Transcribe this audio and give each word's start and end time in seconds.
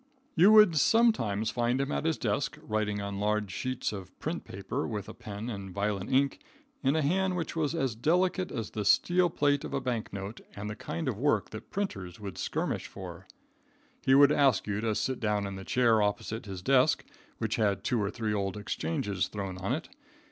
You 0.33 0.51
would 0.53 0.77
sometimes 0.79 1.51
find 1.51 1.79
him 1.79 1.91
at 1.91 2.05
his 2.05 2.17
desk, 2.17 2.57
writing 2.63 2.99
on 3.01 3.19
large 3.19 3.51
sheets 3.51 3.93
of 3.93 4.17
"print 4.17 4.45
paper" 4.45 4.87
with 4.87 5.07
a 5.07 5.13
pen 5.13 5.47
and 5.47 5.69
violet 5.69 6.09
ink, 6.09 6.39
in 6.81 6.95
a 6.95 7.03
hand 7.03 7.37
that 7.37 7.55
was 7.55 7.75
as 7.75 7.93
delicate 7.93 8.51
as 8.51 8.71
the 8.71 8.83
steel 8.83 9.29
plate 9.29 9.63
of 9.63 9.75
a 9.75 9.79
bank 9.79 10.11
note 10.11 10.41
and 10.55 10.71
the 10.71 10.75
kind 10.75 11.07
of 11.07 11.19
work 11.19 11.51
that 11.51 11.69
printers 11.69 12.19
would 12.19 12.39
skirmish 12.39 12.87
for. 12.87 13.27
He 14.01 14.15
would 14.15 14.31
ask 14.31 14.65
you 14.65 14.81
to 14.81 14.95
sit 14.95 15.19
down 15.19 15.45
in 15.45 15.53
the 15.55 15.63
chair 15.63 16.01
opposite 16.01 16.47
his 16.47 16.63
desk, 16.63 17.05
which 17.37 17.57
had 17.57 17.83
two 17.83 18.01
or 18.01 18.09
three 18.09 18.33
old 18.33 18.57
exchanges 18.57 19.27
thrown 19.27 19.59
on 19.59 19.71
it. 19.71 19.87